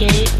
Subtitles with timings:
[0.00, 0.39] escape.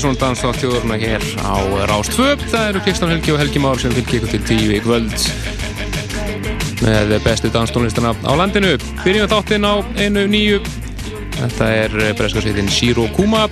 [0.00, 3.92] Velkomin í Partiðsson Danstáttjóðurna hér á Rástfö það eru Kristján Helgi og Helgi Már sem
[3.92, 5.12] fylgir ykkur til tíu í kvöld.
[6.80, 8.78] Með bestu danstónlistana á landinu.
[9.04, 10.60] Byrjum við þáttinn á einu nýju.
[11.36, 13.48] Þetta er breskarsveitin Shiro Kuma.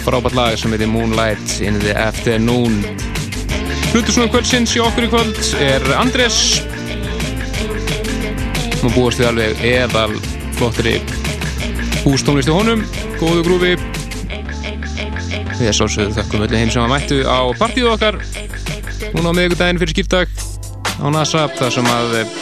[0.00, 2.80] Frábært lag sem heitir Moonlight in the Afternoon.
[3.92, 6.62] Hlutusnum kvöldsins í okkur í kvöld er Andrés.
[8.80, 10.16] Maður búast við alveg eðal
[10.56, 10.96] flottri
[12.06, 12.86] hústónlisti honum.
[13.20, 13.76] Góðu grúfi
[15.56, 18.18] Við erum svolsögðu þakkum öllu heim sem að mættu á partíu okkar
[19.16, 20.34] núna á miðugdægin fyrir skiptag
[21.00, 22.34] á NASA þar sem að eh,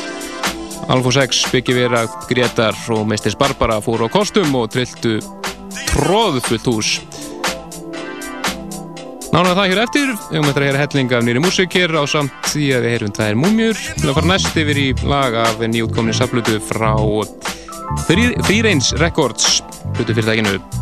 [0.90, 5.20] Alfa 6 byggi vera Gretar og meistins Barbara fóru á kostum og trilltu
[5.92, 6.92] tróðfullt hús.
[9.34, 12.50] Nána það hér eftir við þetta að heyra helling af nýri músik hér á samt
[12.50, 13.82] því að við heyrum er múmjur.
[14.02, 16.94] Við fara næst yfir í lag af nýjútkomni saflutu frá
[18.04, 19.60] Freerange Records
[19.94, 20.73] hlutu fyrirtækinu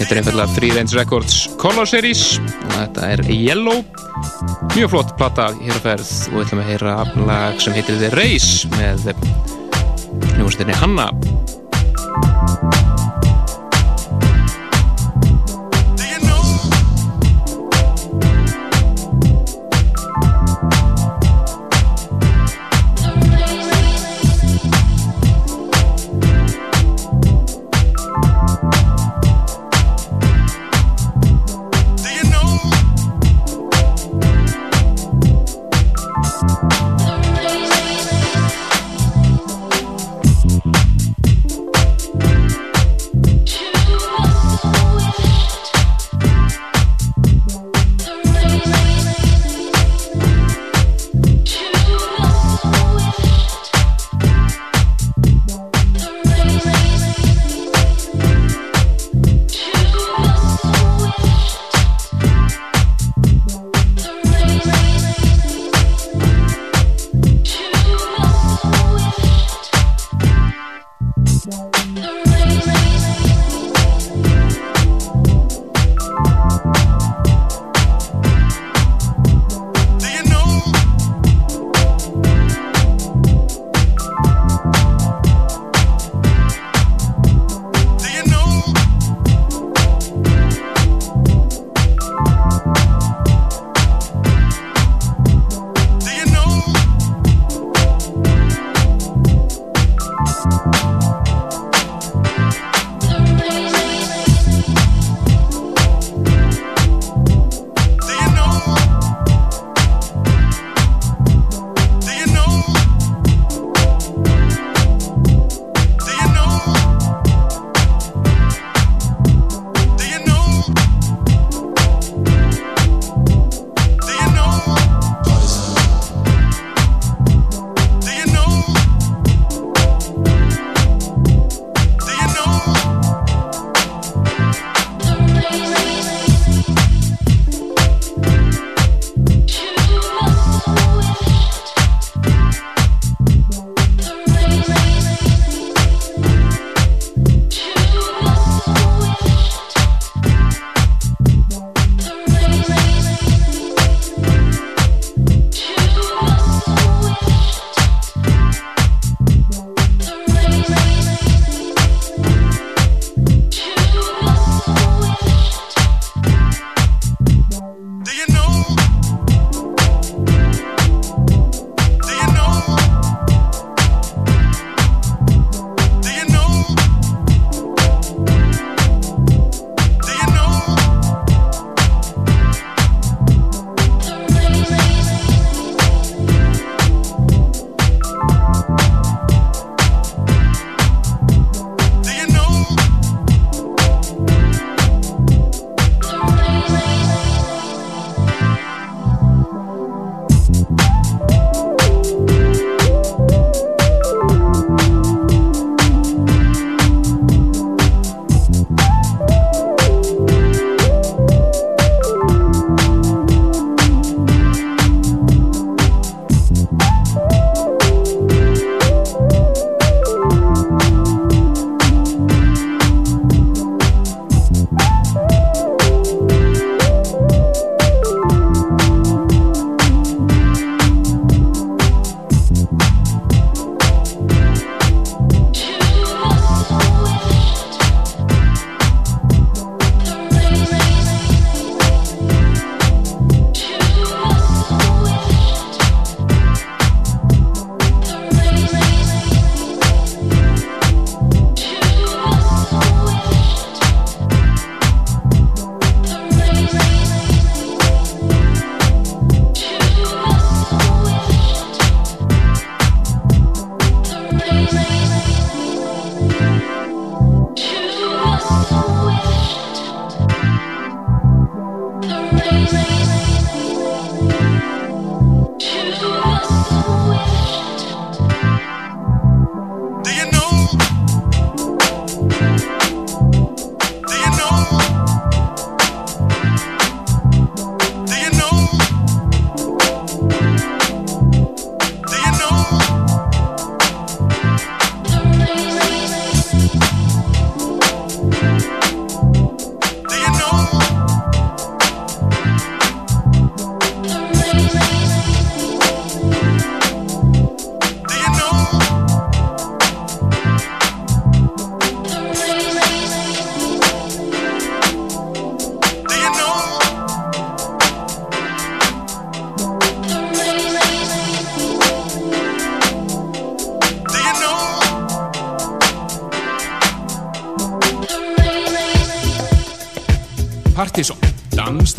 [0.00, 2.22] Þetta er einfallega Free Range Records Color Series.
[2.40, 3.82] Og þetta er Yellow.
[4.72, 6.14] Mjög flott platta hér að ferð.
[6.30, 6.94] Og við ætlum að heyra
[7.28, 9.12] lag sem heitir The Race með
[10.38, 11.10] hljómsveitinni Hanna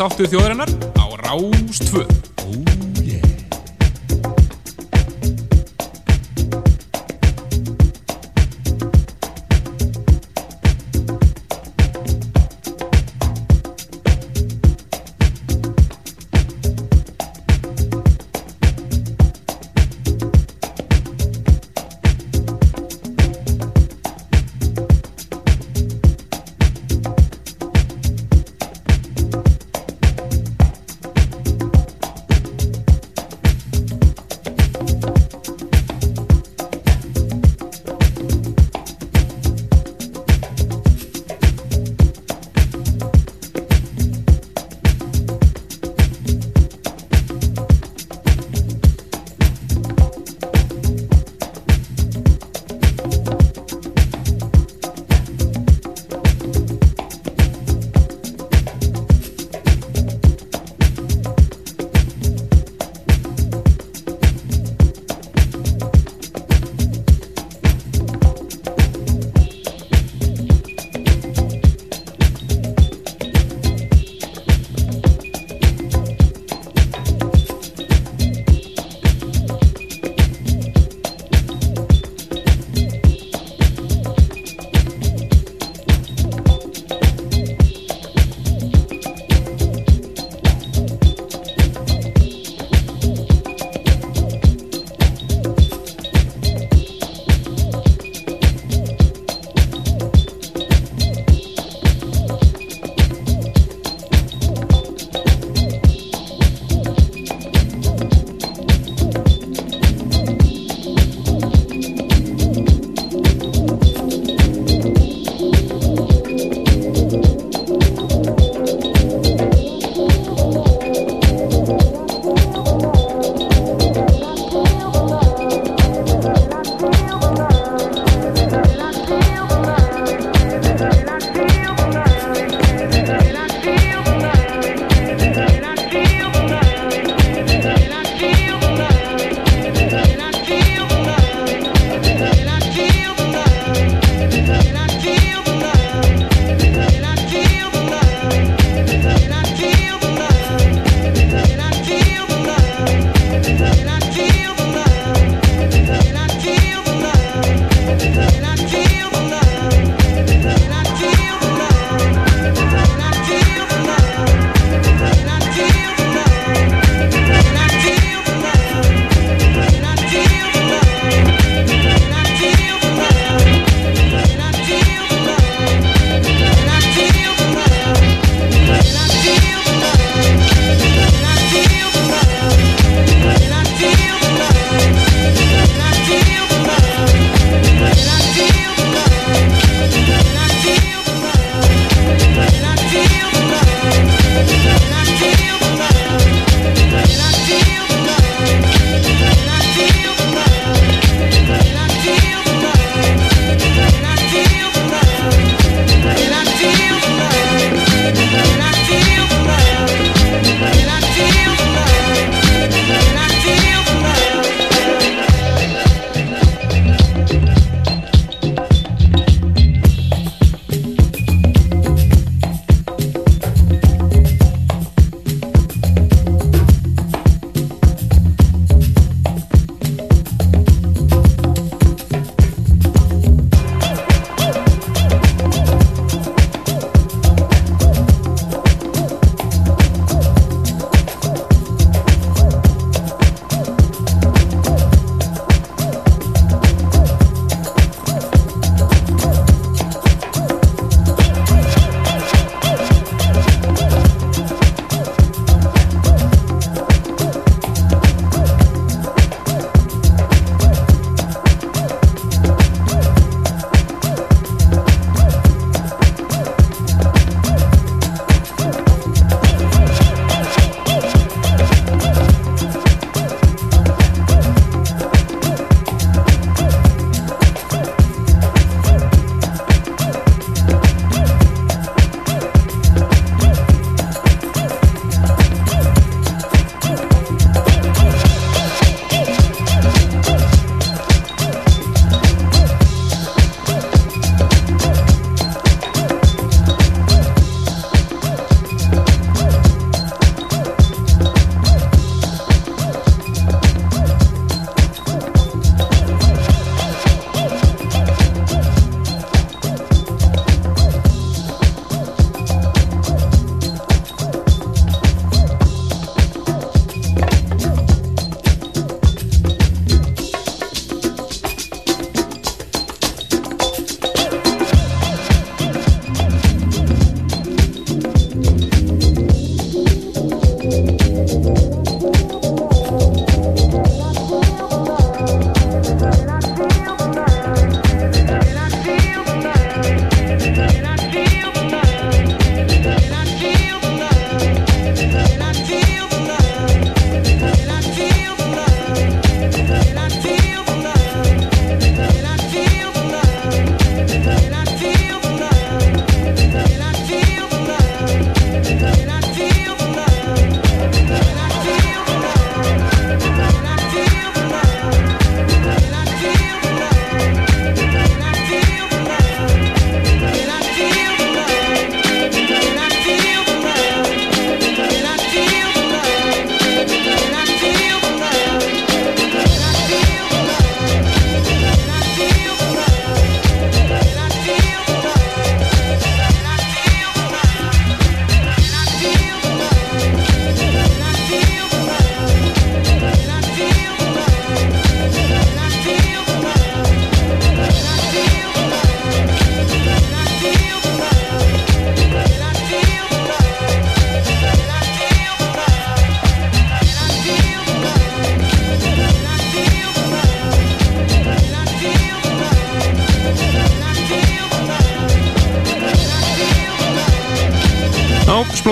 [0.02, 0.81] þáttu þjóðarinnar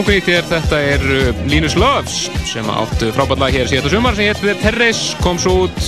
[0.00, 4.40] splungunýtt hér, þetta er uh, Linus Loves sem áttu frábært hér síðan sumar sem hétt
[4.40, 5.80] The Terrace, kom svo út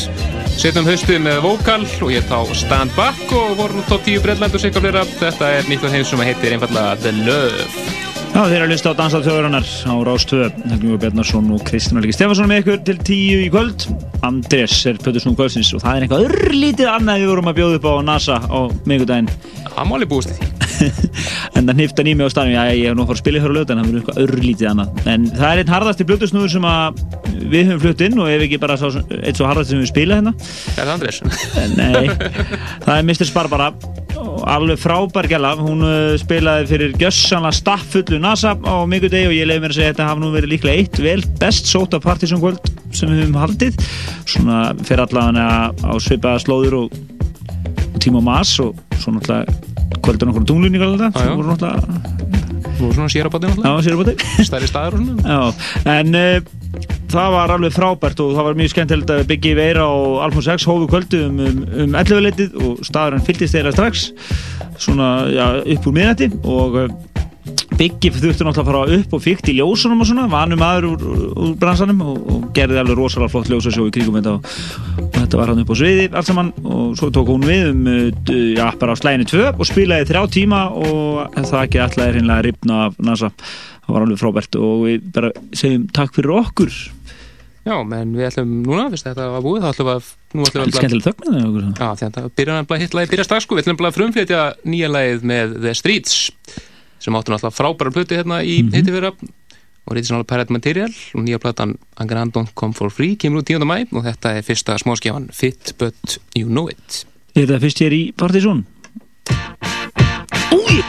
[0.52, 4.52] setjum höstu með vokal og hétt á Stand Back og voru nú top 10 brelland
[4.52, 7.88] og sikka flera, þetta er nýtt og heim sem heitir einfallega The Love.
[8.32, 12.16] Já, þeir eru að lusta á Dansað þjóðurannar á Rástöðu Helgjum Bjarnarsson og Kristján Alegi
[12.18, 13.88] Stefansson með ykkur til tíu í kvöld.
[14.28, 17.88] Andrés er Pötursnúm kvöldsins og það er eitthvað örlítið annað við vorum að bjóða upp
[17.88, 19.32] á NASA á miðgudaginn
[19.72, 20.41] Það máli búist því
[21.62, 23.38] en það nýftan í mig á stanum já ég hef nú að fara að spila
[23.38, 25.00] í höru lögdan það verður eitthvað örlítið annað.
[25.12, 26.66] En það er einn harðasti blutusnúður sem
[27.52, 30.34] við höfum flutt inn og ef ekki bara eitt svo harðasti sem við spila hérna.
[30.42, 31.20] Það er Andrés
[31.76, 32.06] Nei,
[32.84, 33.28] það er Mr.
[33.30, 33.70] Sparbara.
[34.52, 35.54] Alveg frábær gæla.
[35.60, 39.78] Hún uh, spilaði fyrir gössanlega staffullu NASA á mikur deg og ég leiði mér að
[39.78, 43.40] segja að þetta hafa nú verið líklega eitt vel best sóta partysónkvöld sem við höfum
[43.42, 43.90] haldið.
[44.26, 47.02] Svona fyrir allavega á svipaða slóður og,
[47.88, 49.51] og tíma og mass og svo náttúrulega
[50.04, 52.32] kvöldur nokkur tunglunningar alltaf sem voru náttúrulega
[53.86, 54.16] sérabátti
[54.48, 55.22] stærri staður og svona.
[55.28, 55.40] Já,
[55.98, 56.50] en uh,
[57.12, 60.48] það var alveg frábært og það var mjög skemmtilegt að byggja í veira og Alfons
[60.48, 64.08] 6 hófu kvöldu um, um, um 11 leitið og staðurinn fylltist þeirra strax
[64.82, 66.94] svona já, upp úr miðnætti og uh,
[67.78, 71.04] Biggi þurfti náttúrulega að fara upp og fyrkt í ljósunum og svona, vanum aður úr,
[71.32, 74.48] úr bransanum og, og gerði alveg rosalega flott ljósasjó í kringum þetta og,
[75.02, 77.84] og þetta var hann upp á sviði allt saman og svo tók hún við um,
[78.56, 82.48] já, bara á slæðinu 2 og spilaði þrjá tíma og það ekki alltaf er hinnlega
[82.48, 83.32] ripna af NASA,
[83.86, 86.82] það var alveg frábært og við bara segjum takk fyrir okkur.
[87.62, 90.64] Já, menn við ætlum núna, fyrst þetta var búið, þá ætlum við að nú ætlum
[90.64, 93.68] við að Skemmtileg þögn með það Já, byrjar að hitt lagi byrja strax sko, við
[93.68, 96.16] ætlum að frumflytja nýja lagið með The Streets
[97.02, 98.74] sem áttu náttúrulega frábæra plöti hérna í mm -hmm.
[98.76, 99.12] hitti fyrra
[99.86, 103.46] og reytið svona Pirate Material og nýja platan Angan Don't Come For Free kemur út
[103.50, 103.64] 10.
[103.66, 107.92] mæ og þetta er fyrsta smáskjáðan Fit But You Know It Er þetta fyrst hér
[107.92, 108.64] í Partizón?
[110.52, 110.84] Úi!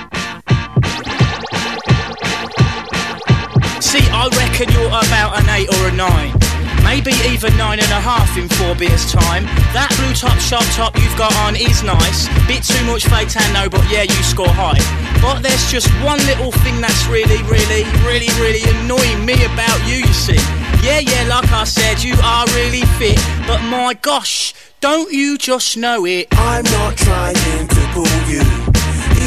[3.80, 6.43] See, I reckon you're about an 8 or a 9
[6.84, 9.46] Maybe even nine and a half in four beers time.
[9.74, 12.28] That blue top sharp top you've got on is nice.
[12.46, 14.80] Bit too much fake tan no, but yeah, you score high.
[15.22, 20.04] But there's just one little thing that's really, really, really, really annoying me about you,
[20.04, 20.40] you see.
[20.84, 23.18] Yeah, yeah, like I said, you are really fit.
[23.48, 26.28] But my gosh, don't you just know it?
[26.32, 28.44] I'm not trying to pull you,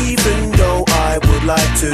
[0.05, 1.93] even though I would like to.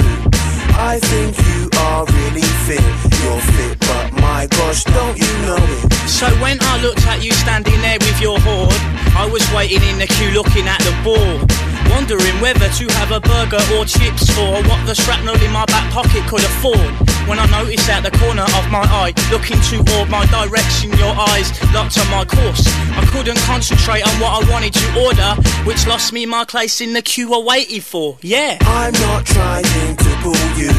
[0.75, 2.83] I think you are really fit.
[3.23, 5.93] You're fit, but my gosh, don't you know it?
[6.09, 8.73] So when I looked at you standing there with your hoard,
[9.19, 11.51] I was waiting in the queue looking at the board.
[11.91, 15.85] Wondering whether to have a burger or chips or what the shrapnel in my back
[15.93, 16.95] pocket could afford.
[17.29, 21.53] When I noticed at the corner of my eye, looking toward my direction, your eyes
[21.75, 22.65] locked on my course.
[22.97, 25.31] I couldn't concentrate on what I wanted to order,
[25.67, 28.17] which lost me my place in the queue I waited for.
[28.23, 28.57] Yeah.
[28.63, 30.73] I'm not trying to pull you,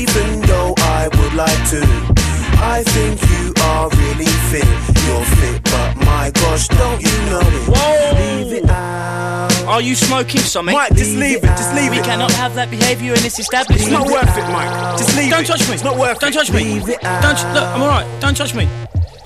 [0.00, 2.25] even though I would like to.
[2.58, 4.64] I think you are really fit.
[5.06, 7.68] You're fit, but my gosh, don't you know it?
[7.68, 8.42] Whoa!
[8.42, 9.50] Leave it out.
[9.66, 10.74] Are you smoking something?
[10.74, 12.00] Mike, just leave, it, just leave we it.
[12.00, 13.82] We cannot have that behaviour in this establishment.
[13.82, 14.70] It's not worth it, Mike.
[14.98, 15.30] Just leave it.
[15.30, 15.46] Don't it.
[15.46, 15.74] touch me.
[15.74, 16.34] It's not worth Don't it.
[16.34, 16.64] touch me.
[16.64, 17.66] Leave it Don't look.
[17.66, 18.06] I'm alright.
[18.20, 18.68] Don't touch me.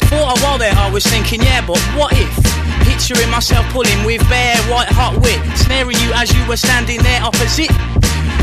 [0.09, 2.33] For a while there, I was thinking, yeah, but what if?
[2.83, 7.23] Picturing myself pulling with bare white hot wit, snaring you as you were standing there
[7.23, 7.71] opposite.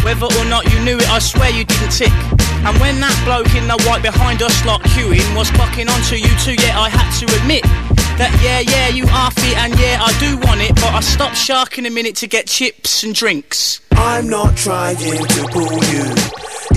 [0.07, 2.13] Whether or not you knew it, I swear you didn't tick.
[2.63, 6.31] And when that bloke in the white behind us like queuing was fucking onto you
[6.39, 7.63] too, yeah, I had to admit
[8.15, 11.35] that yeah, yeah, you are fit and yeah, I do want it, but I stopped
[11.35, 13.81] sharking a minute to get chips and drinks.
[13.91, 16.07] I'm not trying to pull you,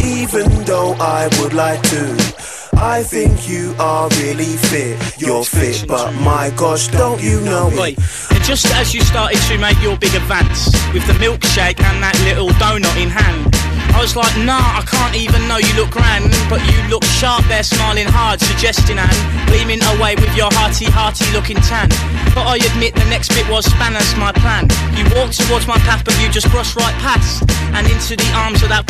[0.03, 2.60] even though I would like to.
[2.83, 5.21] I think you are really fit.
[5.21, 7.99] You're fit, but my gosh, don't you know it?
[8.31, 10.65] And just as you started to make your big advance
[10.95, 13.53] with the milkshake and that little donut in hand,
[13.95, 17.45] I was like, nah, I can't even know you look grand, but you look sharp
[17.47, 19.13] there, smiling hard, suggesting and
[19.47, 21.89] gleaming away with your hearty, hearty looking tan.
[22.35, 24.69] But I admit the next bit was spanners my plan.
[24.97, 27.45] You walked towards my path, but you just brushed right past
[27.77, 28.87] and into the arms of that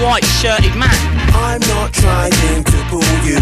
[0.00, 0.96] white shirted man.
[1.34, 3.40] I'm not trying to pull you,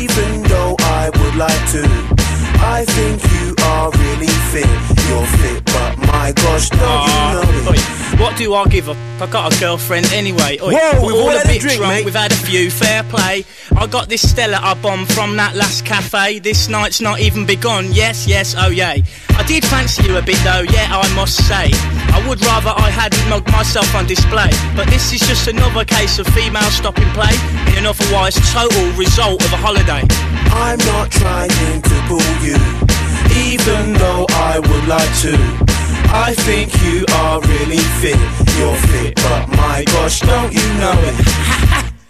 [0.00, 2.31] even though I would like to.
[2.64, 4.66] I think you are really fit.
[5.08, 8.96] You're fit, but my gosh, don't you Ah, know oi, what do I give f-
[9.20, 10.58] I got a girlfriend anyway.
[10.62, 12.04] Oi, Whoa, we're we've all a had a bit drink, drunk, mate.
[12.04, 13.44] We've had a few, fair play.
[13.76, 16.38] I got this Stella I bombed from that last cafe.
[16.38, 17.92] This night's not even begun.
[17.92, 19.02] Yes, yes, oh yay.
[19.36, 21.70] I did fancy you a bit though, yeah, I must say.
[22.14, 24.50] I would rather I hadn't mugged myself on display.
[24.76, 27.34] But this is just another case of female stopping play
[27.72, 30.04] in an otherwise total result of a holiday.
[30.54, 32.51] I'm not trying to pull you,
[33.34, 35.34] even though I would like to.
[36.14, 38.18] I think you are really fit.
[38.58, 41.92] You're fit, but my gosh, don't you know it?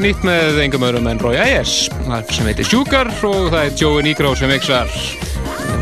[0.00, 1.72] er nýtt með engum öðrum en Roy Ayers.
[2.32, 4.88] Sem heitir Sugar og það er Joey Negro sem mixar.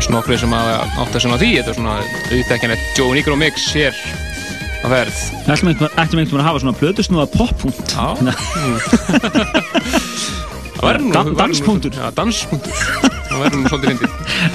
[0.03, 0.69] Snokkri sem að
[1.03, 1.51] átta sem á því.
[1.59, 1.95] Þetta er svona
[2.27, 3.95] auðvitaðkennett Joey Negro mix hér
[4.83, 5.17] á ferð.
[5.47, 7.87] Ættum einhvern veginn að hafa svona blöðusnúða poppunkt?
[7.95, 8.07] Já.
[10.79, 11.91] Það nú- danspunktur.
[12.15, 12.75] Danspunktur.
[13.29, 14.08] Það verður nú svolítið fyndið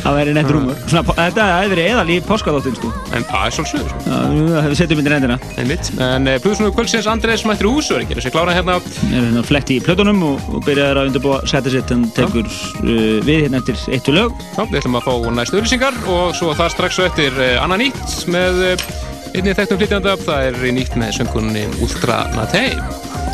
[0.04, 0.78] Það væri neitt rúmur.
[0.88, 2.90] Þetta hefði verið eðal í páskadóttin sko.
[3.16, 4.02] En það er svolítið sko.
[4.04, 5.38] Það hefði setjum myndir endina.
[5.60, 8.76] En uh, Plutusnúðu kvöldsins Andrés mættir hús og er ekki að segja klára hérna.
[9.10, 12.44] Ég er hérna flett í plötunum og, og byrjaði að undirbúa setja sitt en tekur
[12.48, 14.44] uh, við hérna eftir eitt og lög.
[14.54, 17.80] Já, við ætlum að fá næstu auðlýsingar og svo það strax svo eftir uh, Anna
[17.80, 18.86] Nýtt með uh,
[19.34, 20.16] einnig þekktum flytjanda.
[20.24, 22.70] Það er nýtt með söngunni Ultra Natei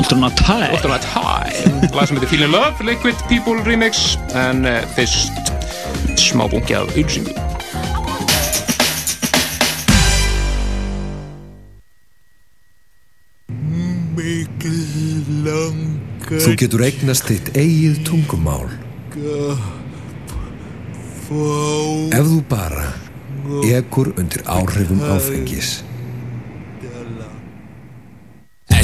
[0.00, 4.14] Ultra Natai Ultra Natei lag sem heitir Feeling Love, Liquid People Remix.
[4.38, 5.49] En uh, fyrst
[6.20, 7.34] smá bungi af auðlýsingu
[16.30, 18.68] Þú getur eignast þitt eigið tungumál.
[22.14, 22.86] Ef þú bara
[23.66, 25.80] ekur undir áhrifum áfengis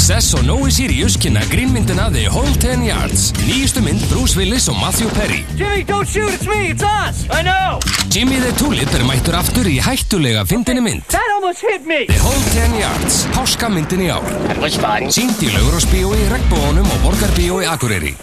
[0.06, 4.76] SS og Nói Sirius kynna grínmyndina The Whole Ten Yards Nýjustu mynd Bruce Willis og
[4.78, 7.24] Matthew Perry Jimmy, don't shoot, it's me, it's us!
[7.26, 7.80] I know!
[8.14, 12.04] Jimmy the Tulip er mættur aftur í hættulega fyndinni mynd That almost hit me!
[12.06, 15.10] The Whole Ten Yards, páskamyndin í ár That was fun.
[15.10, 18.14] Sýnd í Laugurásbíói, Regnbónum og Borgarbíói Akureyri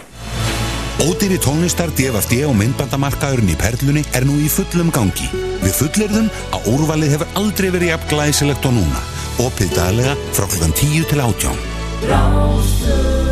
[1.04, 5.28] Ódýri tónlistar DFD og myndbandamarkaðurinn í Perlunni er nú í fullum gangi.
[5.66, 9.04] Við fullirðum að úrvalið hefur aldrei verið jafn glæsilegt og núna.
[9.42, 11.73] Opið daglega frá klukkan 10 til 18.
[12.02, 13.23] Brauchst du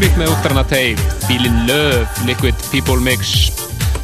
[0.00, 3.50] grýtt með úttarana teg Feelin' Love, Liquid People Mix.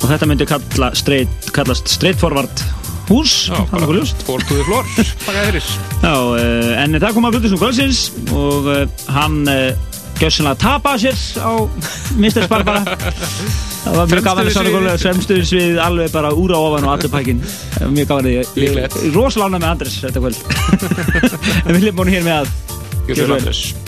[0.02, 2.60] Og þetta myndi kalla straight, kallast straightforward
[3.08, 4.24] hús, Já, ljóst.
[4.26, 4.84] Fór to the floor,
[5.24, 5.68] pakkaði þeirris
[6.02, 8.02] Já, uh, en það kom að flutusnum kvöldsins
[8.34, 8.82] og uh,
[9.14, 11.52] hann uh, gjössanlega tapaði sér á
[12.16, 12.44] Mr.
[12.50, 12.98] Barbara.
[13.86, 16.88] Það var mjög gaman að Fremstu við sána semstuðis við alveg bara úr á ofan
[16.88, 17.42] og allir pækin
[17.94, 20.44] mjög gaman að ég, ég, rosalána með Andres þetta kvöld.
[21.66, 22.54] En við hlipum hér með að
[23.06, 23.42] Gjörðu Gjörðu vel.
[23.44, 23.85] Andres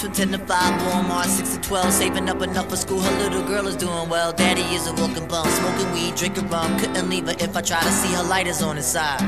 [0.00, 3.00] From 10 to 5, Walmart 6 to 12, saving up enough for school.
[3.00, 4.32] Her little girl is doing well.
[4.32, 6.78] Daddy is a walking bum, smoking weed, drinking rum.
[6.78, 9.20] Couldn't leave her if I tried to see her light is on his side.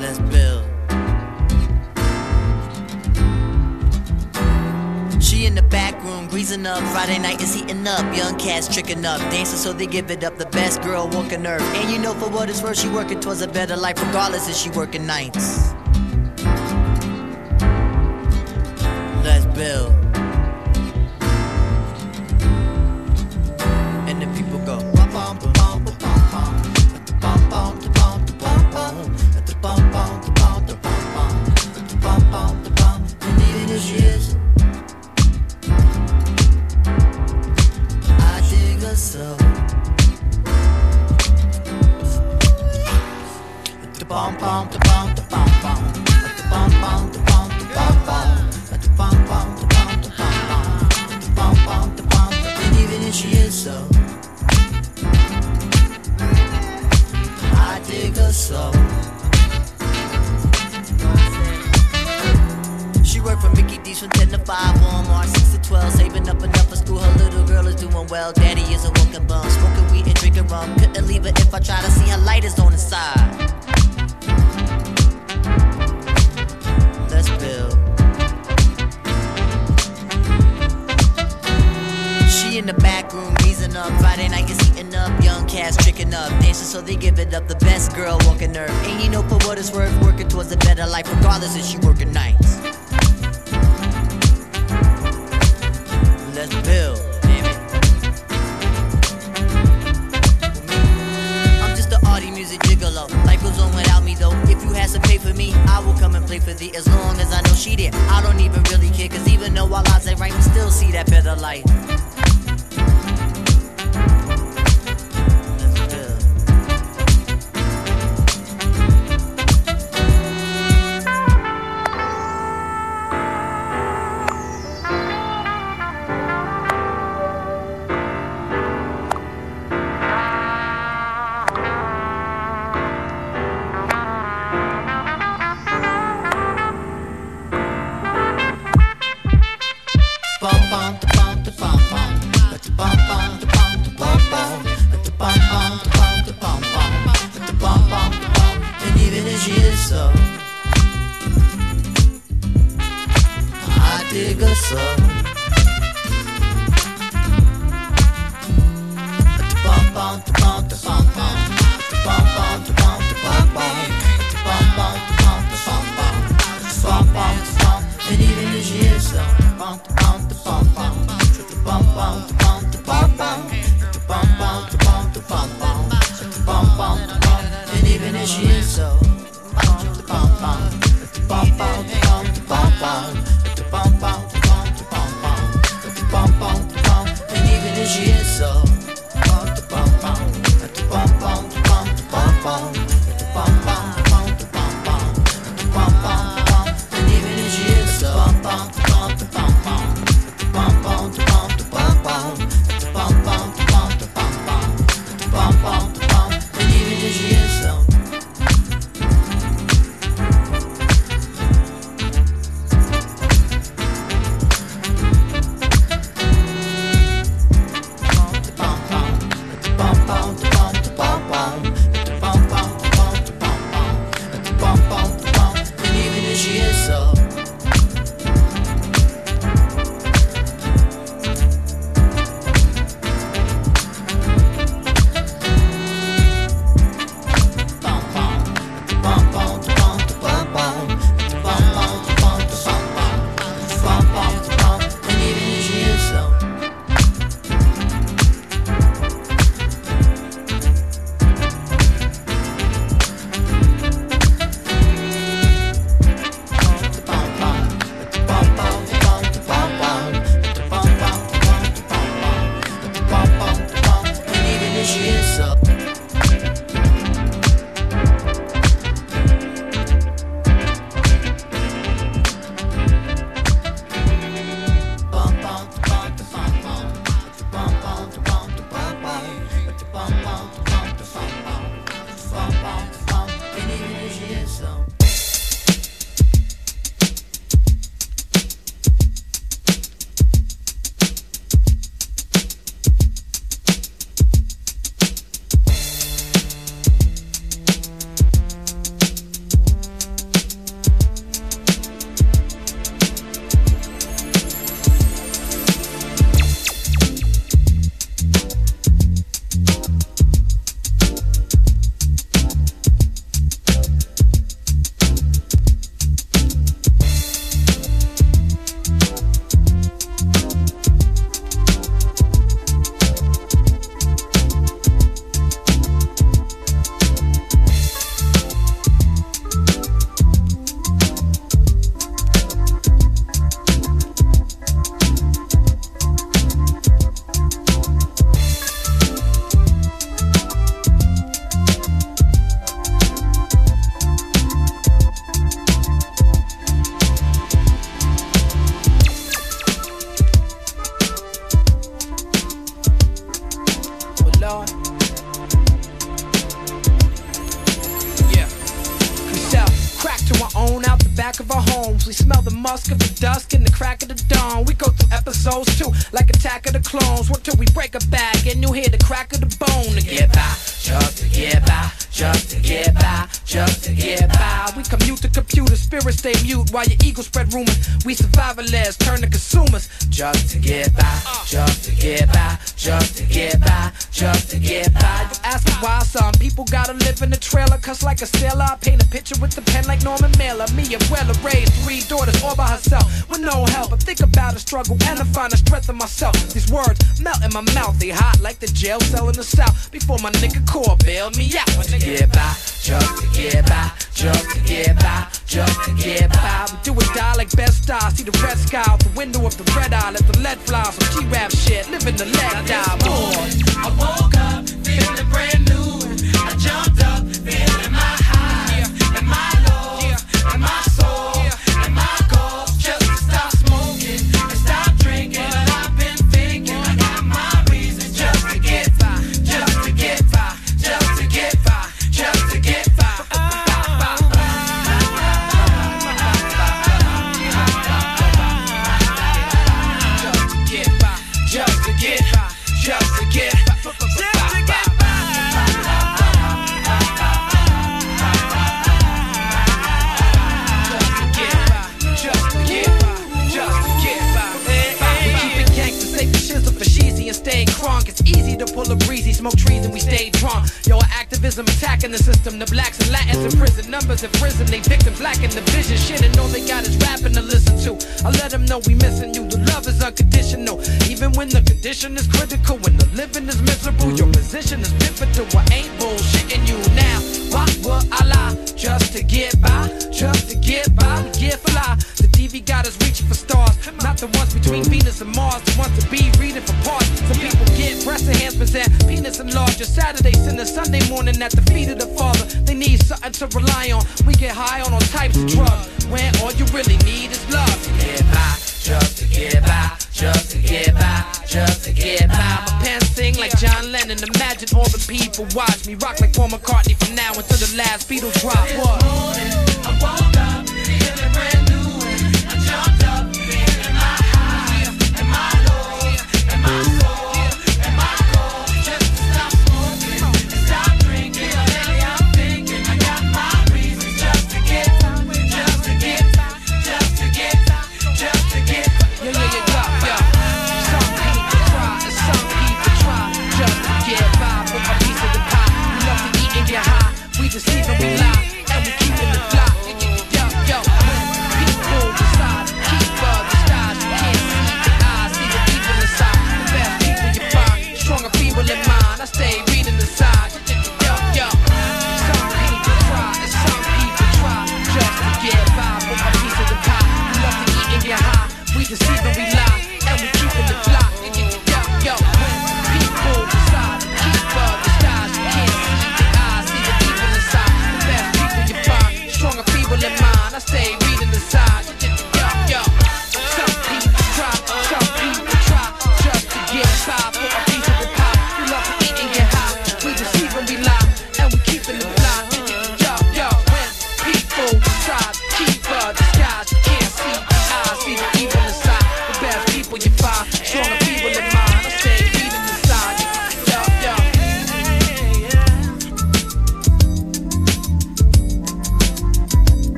[0.00, 0.64] Let's build.
[5.22, 6.82] She in the back room, greasing up.
[6.92, 8.16] Friday night is heating up.
[8.16, 10.38] Young cats tricking up, dancing so they give it up.
[10.38, 11.62] The best girl walking earth.
[11.76, 14.56] And you know for what it's worth, she working towards a better life, regardless if
[14.56, 15.72] she working nights.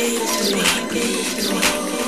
[0.00, 1.99] be to me.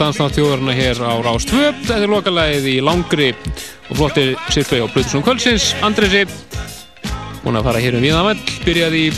[0.00, 3.30] Dansnátt þjóðarna hér á Rás 2 Þetta er lokalægið í langri
[3.90, 6.24] og flotti sirpei á Blutusson Kvölsins Andresi
[7.44, 9.12] búin að fara hér um viðanvell byrjaði í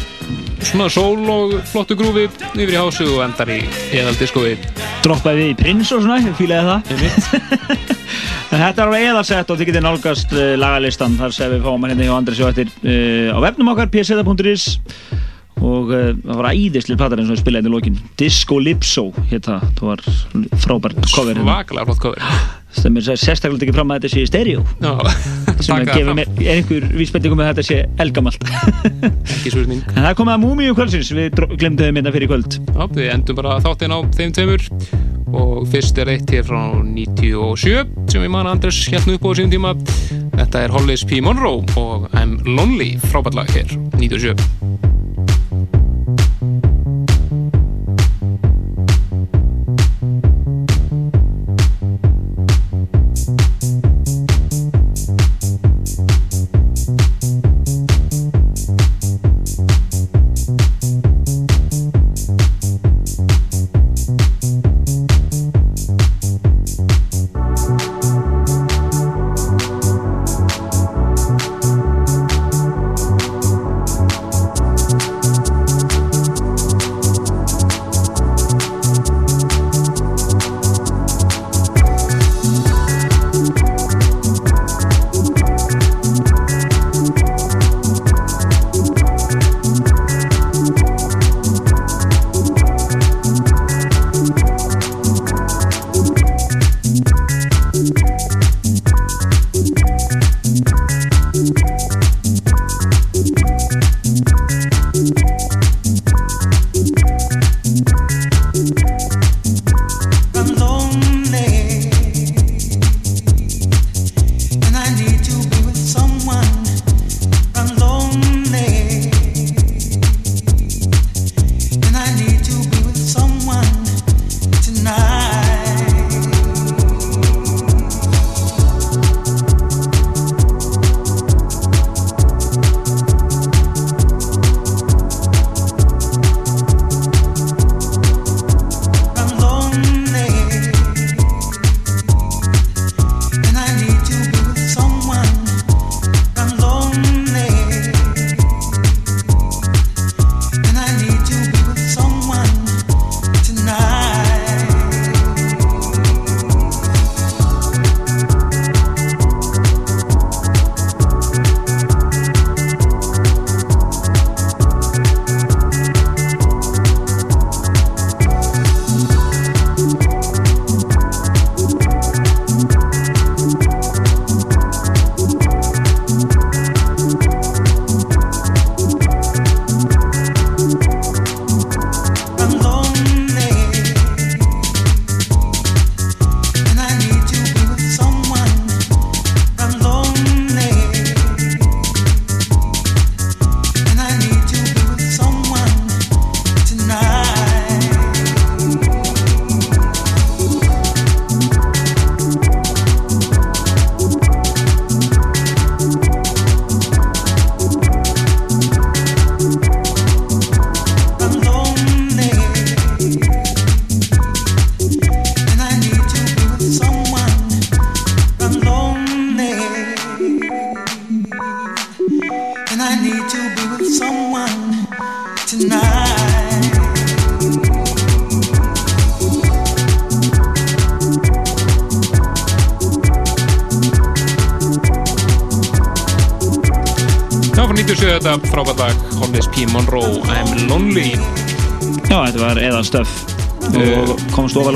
[0.69, 3.63] svona sól og flottu grúfi yfir í hásu og endar í
[3.95, 4.57] eðaldiskovi
[5.05, 6.83] Droppaði við í Prins og svona, ég fílaði það.
[8.49, 11.15] Þetta er alveg eðalsett og þið getið nálgast uh, lagalistan.
[11.21, 14.65] Þar sem við fáum hérna hjá Andri sjó eftir uh, á vefnum okkar, pseta.is
[15.89, 17.99] og uh, það var æðislega platar eins og spilaði í lokin.
[18.21, 20.03] Disco Lipso hétt það, var
[20.61, 21.47] frábært cover hérna.
[21.49, 22.31] Svakalega flott cover.
[22.79, 24.65] Stemmir sér sérstaklega ekki fram að þetta sé í stereo.
[24.85, 24.91] Já,
[25.65, 26.19] sem fram.
[26.19, 28.45] mér er einhver vísbendingum að þetta sé elgamalt
[29.39, 29.81] Ekki spurning.
[29.95, 31.41] En það er komið að Múmiu kvöldsins, við
[31.81, 32.59] þeim hérna fyrir kvöld.
[32.69, 34.69] Já, við endum bara þáttinn á þeim tveimur.
[35.39, 39.53] Og fyrst er eitt hér frá 97 sem við manna Andres hérna upp á sínum
[39.53, 39.75] tíma.
[40.39, 41.21] Þetta er Hollis P.
[41.25, 42.95] Monroe og I'm Lonely.
[43.09, 44.58] Frábært lag hér 97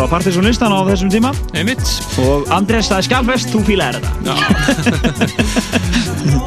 [0.03, 1.31] á Partiðsson listan á þessum tíma.
[1.55, 1.83] Einmitt.
[2.23, 4.11] Og Andrés, það er skjálfest, þú fílaðir þetta.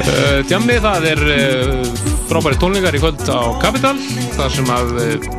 [0.05, 3.95] Uh, Djammi, það er uh, frábæri tónleikar í kvöld á Capital
[4.35, 5.29] þar sem að uh,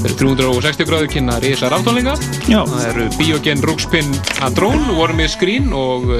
[0.00, 2.16] það eru 360 gráður kynna risa raftónleika
[2.50, 2.60] Já.
[2.66, 4.10] það eru Biogen Rúkspinn
[4.42, 6.10] Adrón, Warmi Screen og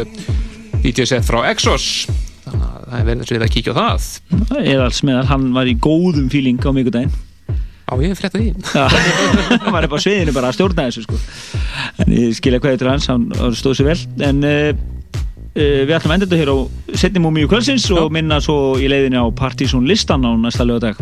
[0.84, 2.06] DJ set frá Exos.
[2.46, 4.08] Þannig að það er verið að kíkja á það.
[4.62, 7.12] Eðals meðal, hann var í góðum fíling á mikudaginn
[7.92, 8.52] Já, ég frétta því.
[9.64, 11.18] Hann var upp á sviðinu bara að stjórna þessu sko.
[12.12, 13.98] Ég skilja hvað þetta er hans hann stóð sér vel.
[14.28, 14.72] En uh,
[15.56, 16.58] við ætlum að enda þetta hér á
[17.02, 21.00] setni múmíu kvöldsins og minna svo í leiðinni á Partíson listan á næsta lögadag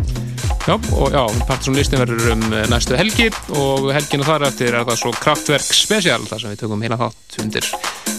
[0.67, 4.85] Já, og já, Partiðsson listin verður um uh, næstu helgi og helgina þar eftir er
[4.85, 7.69] það svo Kraftwerk Special þar sem við tökum heila þátt undir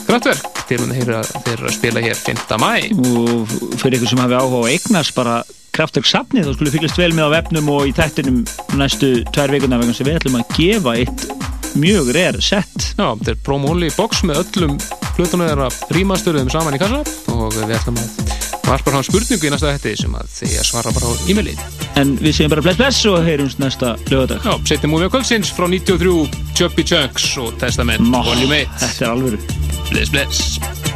[0.09, 0.49] Kraftwerk.
[0.67, 2.43] Til að heyra þeir að spila hér 5.
[2.59, 5.37] mæ og fyrir ykkur sem hafi áhuga á eignast bara
[5.73, 8.43] Kraftwerk safnið þá skulle fylgjast vel með á vefnum og í þættinum
[8.81, 11.42] næstu tvær vikuna vegna sem við ætlum að gefa eitt
[11.79, 12.93] mjög rare set.
[12.99, 14.79] Já, þetta er promo-only box með öllum
[15.17, 17.03] flutunum þeirra rímastöruðum saman í kassa.
[17.33, 20.93] Og við ætlum að varpa hann spurningu í næsta hætti sem að þið að svara
[20.97, 21.57] bara á e-maili
[22.01, 25.53] en við segjum bara bless bless og heyrjumst næsta lögadag Já, setjum múið á kvöldsins
[25.57, 29.45] frá 93 Chubby Chunks og Testament Volume 1 Þetta er alvöru.
[29.91, 30.92] Bless, bless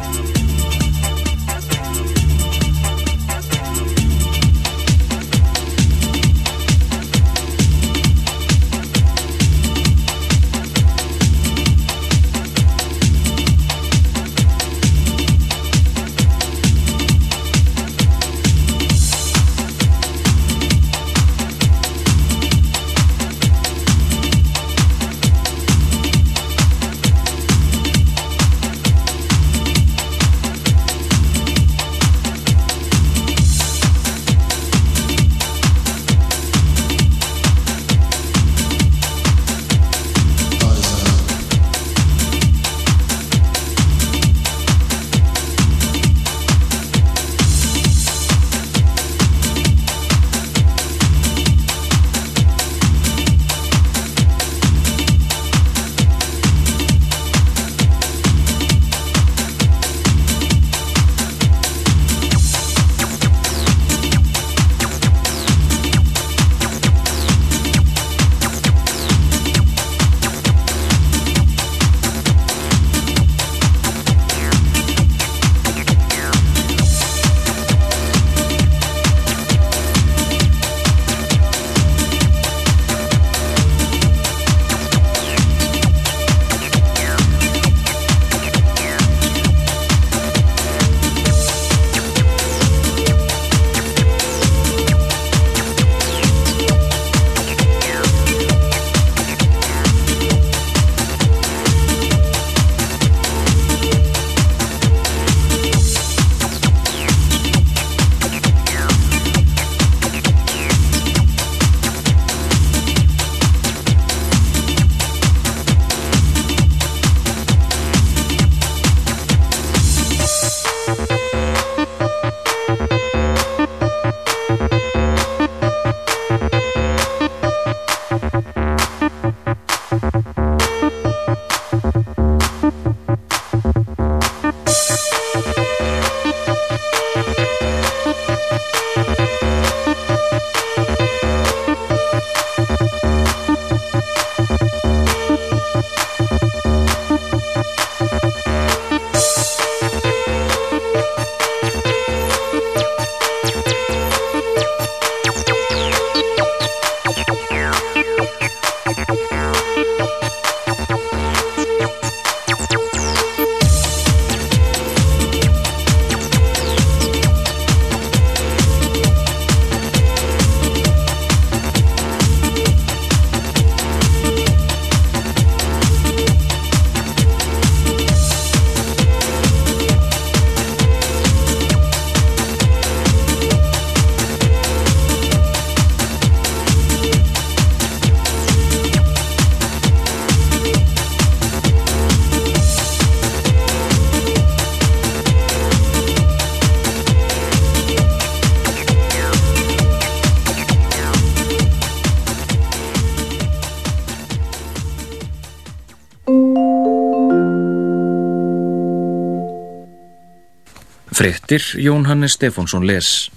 [211.27, 213.31] Frettir Jón Hannes Stefánsson les.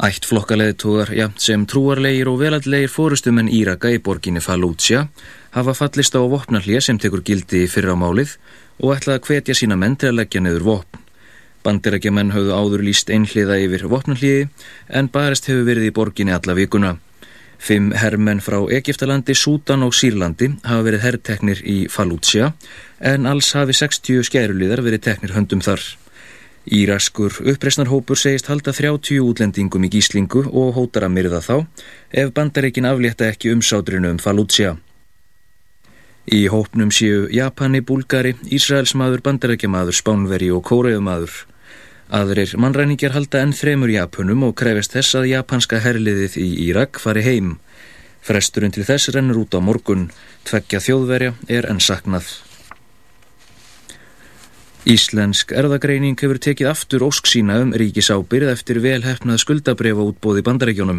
[0.00, 5.02] Ætt flokkaleðitúar, ja, sem trúarlegir og veladlegir fórustumenn Íraka í borginni Fallútsja
[5.52, 8.38] hafa fallist á vopnarlið sem tekur gildi fyrra málið
[8.80, 11.02] og ætlaði að hvetja sína menn til að leggja neður vopn.
[11.66, 14.46] Bandirækjamenn höfðu áður líst einhliða yfir vopnarliði
[14.88, 16.94] en barist hefur verið í borginni alla vikuna.
[17.58, 22.54] Fimm herrmenn frá Egiptalandi, Sútan og Sýrlandi hafa verið herrteknir í Fallútsja
[23.12, 25.84] en alls hafi 60 skæruliðar verið teknir höndum þar.
[26.64, 31.56] Íraskur uppreisnarhópur segist halda 30 útlendingum í gíslingu og hótar að myrða þá
[32.22, 34.78] ef bandareikin aflétta ekki umsátrinu um Fallútsja.
[36.24, 41.34] Í hópnum séu Japani, Búlgari, Ísraelsmaður, bandarækjamaður, Spánveri og Kóreumaður.
[42.08, 47.26] Aðrir mannræningjar halda enn þremur Japunum og krefist þess að japanska herliðið í Írak fari
[47.28, 47.54] heim.
[48.24, 50.08] Fresturinn til þess rennur út á morgun,
[50.48, 52.32] tveggja þjóðverja er enn saknað.
[54.84, 60.98] Íslensk erðagreining hefur tekið aftur ósk sína um ríkisábyrð eftir velhefnað skuldabrefa útbóði bandarækjónum.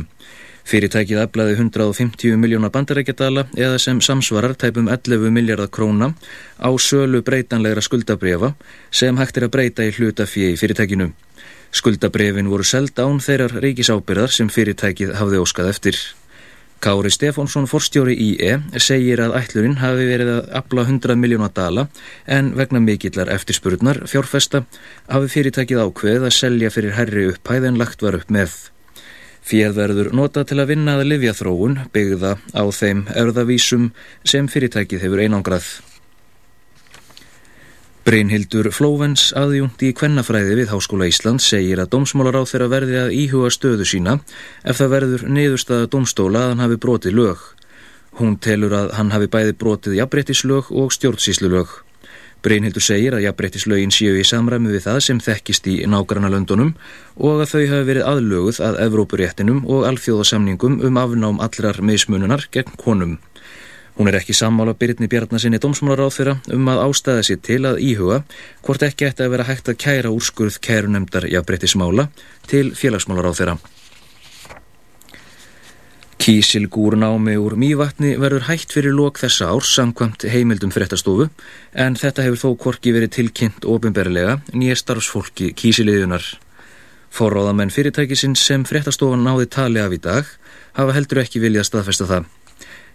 [0.66, 6.16] Fyrirtækið aflaði 150 miljóna bandarækjadala eða sem samsvarar tæpum 11 miljardar króna
[6.58, 8.56] á sölu breytanlegra skuldabrefa
[8.90, 11.12] sem hægt er að breyta í hlutafíi í fyrirtækinu.
[11.70, 16.02] Skuldabrefin voru seld án þeirrar ríkisábyrðar sem fyrirtækið hafði óskað eftir.
[16.84, 21.88] Kári Stefánsson, forstjóri IE, segir að ætlurinn hafi verið að afla 100 miljóna dala
[22.28, 24.66] en vegna mikillar eftirspurnar fjárfesta
[25.08, 28.54] hafi fyrirtækið ákveð að selja fyrir herri upphæð en lagt var upp með.
[29.46, 33.92] Fjöð verður nota til að vinna að livjathróun byggða á þeim erðavísum
[34.26, 35.68] sem fyrirtækið hefur einangrað.
[38.06, 43.50] Brynhildur Flóvens aðjúnt í kvennafræði við Háskóla Ísland segir að dómsmálaráð þeirra verði að íhuga
[43.50, 44.14] stöðu sína
[44.62, 47.42] ef það verður niðurstaða dómstóla að hann hafi brotið lög.
[48.22, 51.74] Hún telur að hann hafi bæði brotið jafnbrettislög og stjórnsýslulög.
[52.46, 56.76] Brynhildur segir að jafnbrettislögin séu í samræmi við það sem þekkist í nágranna löndunum
[57.18, 62.78] og að þau hafi verið aðlöguð að Evrópuréttinum og alþjóðasamningum um afnám allrar mismununar gegn
[62.78, 63.18] konum.
[63.96, 68.18] Hún er ekki sammála Byrni Bjarnasinni dómsmálaráð þeirra um að ástæða sér til að íhuga
[68.66, 72.10] hvort ekki ætti að vera hægt að kæra úrskurð kærunemdar jafnbreytismála
[72.52, 73.56] til félagsmálaráð þeirra.
[76.20, 81.30] Kísilgúr námi úr mývatni verður hægt fyrir lok þessa árs samkvæmt heimildum fréttastofu
[81.72, 86.26] en þetta hefur þó korki verið tilkynnt ofinberlega nýja starfsfólki kísiliðunar.
[87.16, 90.28] Forráðamenn fyrirtækisins sem fréttastofan náði tali af í dag
[90.76, 92.34] hafa heldur ekki viljað staðfesta það.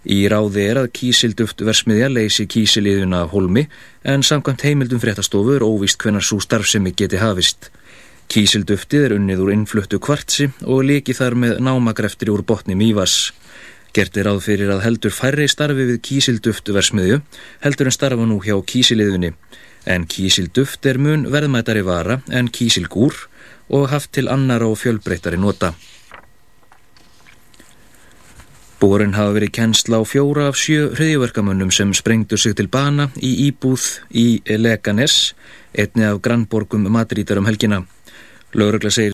[0.01, 3.67] Í ráði er að kísilduft versmiðja leysi kísiliðuna holmi
[4.01, 7.69] en samkvæmt heimildum fréttastofu er óvíst hvenar svo starfsemi geti hafist.
[8.31, 13.29] Kísilduftið er unnið úr innfluttu kvartsi og líki þar með námagreftir úr botni mývas.
[13.93, 17.21] Gert er ráð fyrir að heldur færri starfi við kísilduft versmiðju
[17.61, 19.35] heldur en starfa nú hjá kísiliðunni.
[19.85, 23.27] En kísilduft er mun verðmættari vara en kísilgúr
[23.69, 25.75] og haft til annar og fjölbreyttari nota.
[28.81, 33.29] Bórin hafa verið kennsla á fjóra af sjö hriðjöverkamönnum sem sprengdu sig til bana í
[33.45, 35.35] íbúð í Leganes,
[35.77, 37.83] einni af grannborgum Madrítar um helgina.
[38.57, 39.09] Laurugla segir